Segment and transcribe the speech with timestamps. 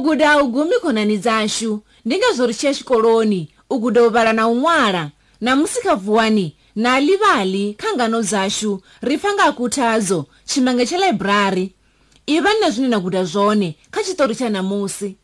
[0.00, 5.10] ukuda ugumi khonani dzashu ndingazorishiya xikoloni ukuda uvala na unwala
[5.44, 10.18] namusikavuwani nalivali khangano dzashu rifanga akuthazo
[10.48, 11.74] chimange cha layiburari
[12.26, 15.16] ivani na zvine na guda zvone kha chitori cha namusi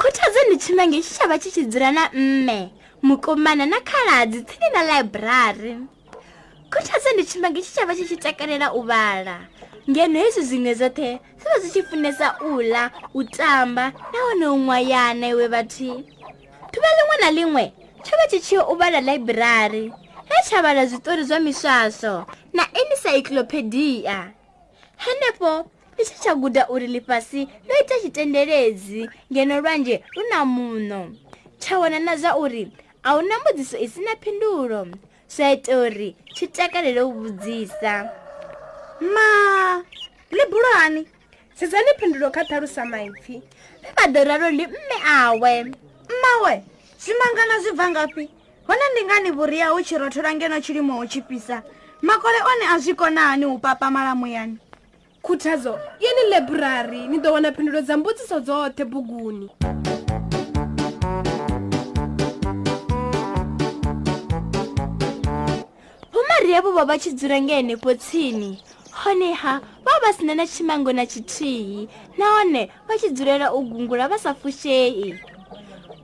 [0.00, 2.72] khuthazo ni chimange chichava chichidzura na mme
[3.04, 5.76] mukomana na khaladzi tsini na layiburari
[6.72, 9.36] khuthazo ni chimange chichava chichitakalela uvala
[9.88, 14.56] ngeno hezwi zwiṅwe zwoṱhe zwi vha zwi tshi funesa u ḽa u tamba nahone u
[14.64, 15.88] ṅwayana iwe vhathi
[16.72, 17.64] thuvha liṅwe na liṅwe
[18.04, 19.84] tsho vha tshi tshiyo u vhala ḽaiburari
[20.28, 22.12] he tsha vhala zwiṱori zwa miswaswo
[22.56, 24.16] na enicyclopedia
[25.04, 25.52] henefho
[25.94, 31.02] ndi tshi tsha guda uri ḽifhasi ḽo ita tshitendeledzi ngeno lwanzhe lu na muno
[31.62, 32.68] tsha wana na zwa uri
[33.02, 34.92] a hu na mbudziso i si na phindulo
[35.32, 38.19] zwa ita uri tshi takalele u vhudzisa
[39.00, 39.80] ma
[40.30, 41.06] ḽi bulwani
[41.56, 43.40] sedzani phindulo kha ṱalusa maipfi
[43.80, 45.52] ḽi vhaḓo ralo ḽi mme awe
[46.12, 46.54] mmawe
[47.00, 48.24] zwimangana zwi bva ngafhi
[48.68, 51.62] hone ndi ngani vhuria hu tshi rothola ngeno tshilimo hu tshifhisa
[52.02, 54.58] makole one a zwi konani hu papa malamuyani
[55.24, 59.48] khuthazo yeni laiburari ni ḓo wana phindulo dza mbudziso dzoṱhe buguni
[66.12, 68.60] humariyavhu vha vha tshi dzula nge henefho tsini
[69.04, 74.08] honeha vha vha si na na tshimango na tshithihi nahone vha tshi dzulela u gungula
[74.08, 75.16] vha sa fushei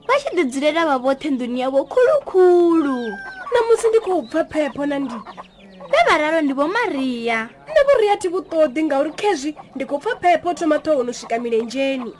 [0.07, 2.97] vha tshi ḓi dzulela vha vhoṱhe nduni yavho khulukhulu
[3.53, 5.13] namusi ndi khou pfha phepho na ndi
[5.87, 10.49] vhe vharalo ndi vho maria nṋe vhuria thi vhuṱoḓi ngauri khezwi ndi khou pfha phepho
[10.57, 12.11] thoma ṱhohoni u swika milenzheni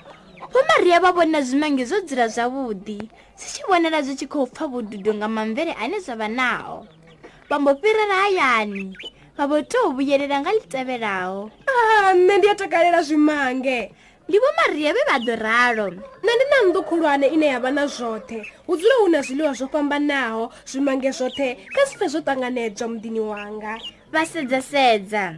[0.52, 3.10] vho maria vha vhona zwimange zwo dzula zwavhuḓi zwi
[3.50, 6.86] tshi vhonala zwi tshi khou pfha vhududo nga mamvele ane zwa vha nao
[7.50, 8.94] vha mbo fhirela hayani
[9.38, 13.94] vavoto huvuyelela nga litevelawo ah, nne ndi ya takalela zvimange
[14.28, 18.78] ndi vo mariya ve vadoralo nne ndi na ndukhulwane ine ya va na zvothe hu
[18.78, 23.78] dzula hu na zwiliwa zvo fambanaho zvimange zvothe ka sife zo tanganedzwa mudini wanga
[24.12, 25.36] va sedzasedza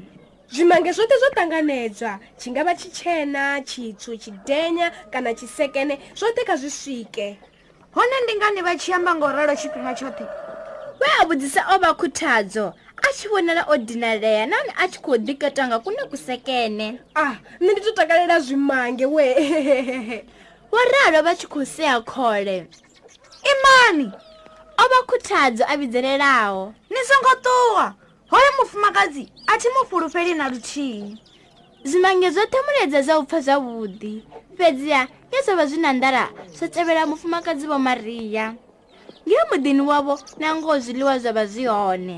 [0.49, 6.71] zvimange zvothe zvo tanganedzwa chi nga va chitchena chitswu chidenya kana chisekene zvothe ka zwi
[6.71, 7.37] swike
[7.91, 10.23] hone ndi ngani va chiyamba ngo ralo tshifhinga tshothe
[10.99, 12.73] we a vhudzisa o va khuthadzo
[13.03, 17.71] a tshi vonela o dinalea nani a tshi khou diketanga kune kusekene a ah, nṋe
[17.71, 19.25] ndi to takalela zwimange we
[20.71, 22.67] wo ralo vha tshi khou sea khole
[23.51, 24.05] imani
[24.77, 27.93] o vha khuthadzo a vhidzelelaho ni songo ṱuwa
[28.31, 31.17] hoyo mufumakadzi a thi mufulufheli na luthihi
[31.85, 34.13] zwimange zwoṱhe muledza zwa u pfha zwavhuḓi
[34.57, 35.01] fhedziha
[35.31, 38.55] nge zwo vha zwi na ndala zwo tevhela mufumakadzi vho maria
[39.27, 42.17] ngeo muḓini wavho na ngoho zwiḽiwa zwa vha zwi hone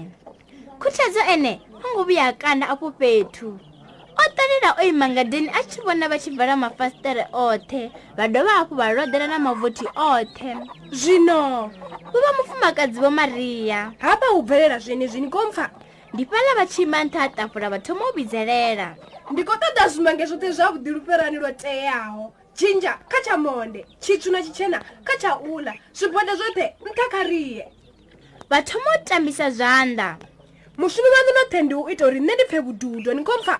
[0.81, 6.09] khuthedzo ene o ngo vhuya kana afho fhethu o ṱalela o imangadeni a tshi vhona
[6.09, 7.81] vha tshi vala mafasitere oṱhe
[8.17, 10.49] vha dovha hafhu vha lodela na mavothi oṱhe
[10.91, 11.69] zwino
[12.11, 15.69] vho vha mufumakadzi vho maria hafha hu bvelela zwenezwi ni kho mpfha
[16.13, 18.95] ndi fhaḽa vha tshi imantha a tafula vha thoma u vhidzelela
[19.31, 24.41] ndi khou ṱoḓa zwimange zwoṱhe zwavhuḓi luferani lwo teaho tshinja kha tsha monde tshitswu na
[24.41, 27.65] tshitshena kha tsha uḽa zwibode zwoṱhe nkha khariye
[28.49, 30.30] vha thoma u tambisa zwanḓa
[30.77, 33.55] mushumi wanu no thendi u ita uri nṋe ndi pfhe vhududo ni khou pfha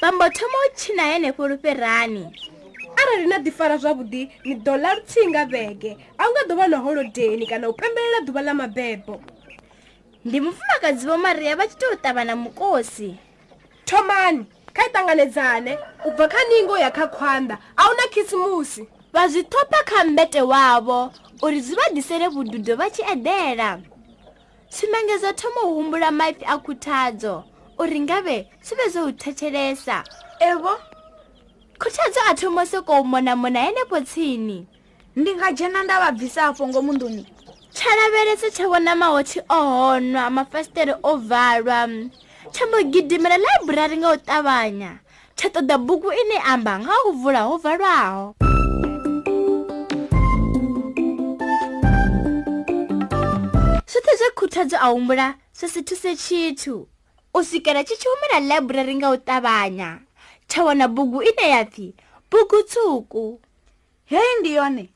[0.00, 2.22] bambo thoma u tshina henefho lufhirani
[3.00, 6.66] arali na ḓifara zwavhuḓi ni ḓo ḽa luthihi nga vhege a u nga ḓo vha
[6.70, 9.14] na holodeni kana u pembelela ḓuvha ḽa mabebo
[10.26, 13.10] ndi mufumakadzi vho maria vha tshi tea u ṱavana mukosi
[13.88, 14.42] thomani
[14.74, 15.72] kha i ṱanganedzane
[16.06, 18.82] u bva kha ningo ya kha khwanḓa a hu na khisimusi
[19.12, 23.80] vha zwi thopha kha mbete wavho uri zwi vha ḓisele vhududo vha tshi eḓela
[24.70, 27.44] tshimengedzo thoma u humbula maipfi a khuthadzo
[27.78, 30.04] uri ngavhe zwi vhe zwo u thetshelesa
[30.48, 30.76] evo
[31.80, 34.66] khuthadzo a thoma sokou monamona henefho tsini
[35.16, 37.24] ndi nga dzhena nda vha bvisa afho ngomunduni
[37.74, 41.88] tsha lavhelese tsha vhonamaho tshi ohonwa mafasitere o valwa
[42.52, 44.92] tsha mbo gidimela ḽaiburari nga u ṱavhanya
[45.36, 48.34] tsha ṱoḓa bugu ine amba nga u vula ho valwaho
[54.78, 56.88] a humbula swi si thuse chithu
[57.34, 59.98] u swikela chichihumela layiburari nga wu tavanya
[60.48, 61.94] cha wona bugu i ne ya pfi
[62.30, 63.40] bugu tshuku
[64.04, 64.88] heyi ndi yone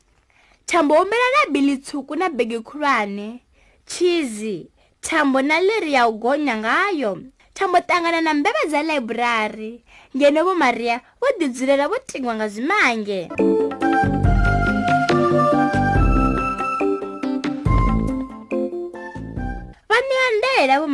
[0.65, 3.39] thambo humela na bili tshuku na bege khulwane
[3.85, 4.67] chizi
[5.01, 7.17] thambo na leri ya wu gonya ngayo
[7.53, 9.83] thambo tangana na mbeva dza layiburari
[10.17, 13.92] ngeni vo mariya vo dibyilela vo tingwa nga zimange mm -hmm.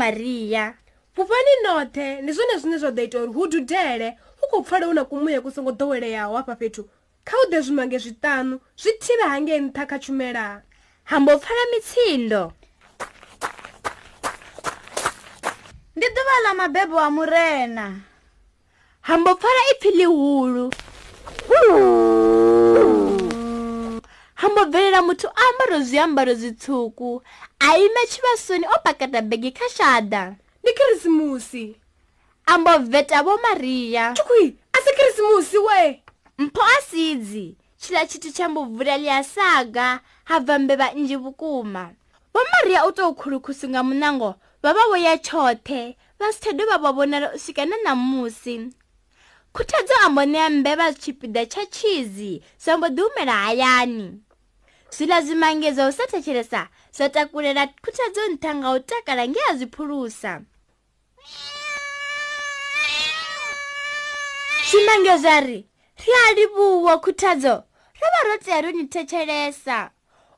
[0.02, 0.64] maria
[1.16, 4.10] vhuvani noṱhe ndi zwone zwine zwa ḓo ita uri hu dudele
[4.40, 6.84] hu khou pfala hu na kumuya ku songo ḓoweleaho hafha fhethu
[7.28, 10.44] kha u ḓe zwimange zwiṱanu zwi thivhe hange nṱha kha tshumela
[11.12, 12.42] hambo pfala mitsindo
[15.96, 17.86] ndi ḓuvha ḽa mabebo a murena
[19.10, 20.66] hambo pfala ipfi ḽihulu
[21.50, 21.99] huu
[25.00, 27.24] kana muthu a ambara zwiambaro zwitswuku
[27.60, 31.76] a ima tshivasoni o pakata bege kha xada ndi khirisimusi
[32.46, 36.02] ambo veta vo mariya tukwi a si khirisimusi we
[36.38, 41.92] mpho a sidzi tshila tshithu tsha mbubvula liya saga ha bva mbeva nnji vhukuma
[42.34, 46.54] vo mariya u tou khulukhusi nga munango vha vha vo ya tshoṱhe vha si tshe
[46.54, 48.68] dovha vha vonala u swika na namusi
[49.56, 54.24] khuthadzo ambo ṋea mbeva tshipida tsha tshizi zwa mbo ḓi humela hayani
[54.98, 60.32] zwilazimangezo u sa thetshelesa zwa takulela khuthadzo nṱha nga u takala nge a zwi phulusa
[64.70, 65.60] zwimangezo a ri
[66.04, 67.56] ri a livhuwa khuthadzo
[68.00, 69.78] ro vha ro tea ro ni thetshelesa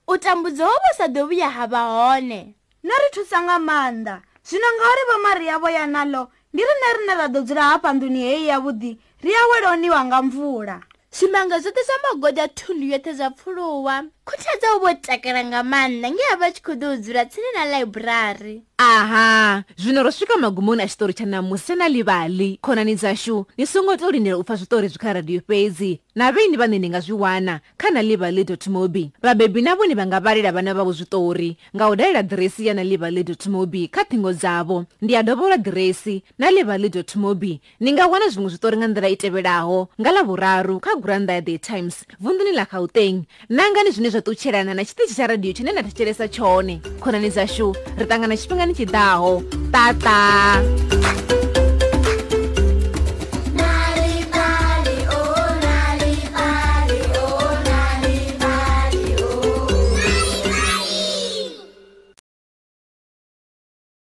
[0.07, 2.39] u tambudzo wo vha sa ḓo vhuya ha vha hone
[2.83, 4.15] no ri thusa nga maanḓa
[4.47, 6.21] zwino ngauri vha mari yavo ya naḽo
[6.51, 8.91] ndi rine rine ra ḓo dzula hafha nduni heyi yavhuḓi
[9.23, 10.75] ri awelo niwa nga mvula
[11.17, 13.95] zimanga zwo ḓisa magoda thundu yoṱhe zwa pfuluwa
[14.27, 17.49] khuthadza u vho takala nga maanḓa nge a vha tshi khou ḓo u dzula tsini
[17.55, 23.45] na ḽaiburari aha zvino ro svika magumoni a xitori cha namusi na livali khonani dzaxu
[23.57, 26.89] ni songo to rindela u pfa switori byi ka radiyo fezi na vini va nini
[26.89, 30.93] nga zwi wana kha na livali mobi vabebi na voni va nga valela vana vavo
[30.93, 35.57] switori nga u dalela diresi ya na livali mobi kha thingo dzavo ndi ya dovola
[35.61, 40.79] diresi na livali mobi ni nga wana zwin'we switori nga ndlela i tevelaho nga lavuraru
[40.79, 45.27] kha guranda ya the times vundini la gauteng nangani zwine zwa tutxhelana na xitichi xa
[45.29, 49.41] radiyo tshine na thetxhelesa tshone khonani dzaxu ri tangana xipingani 记得哦，
[49.71, 50.61] 哒哒。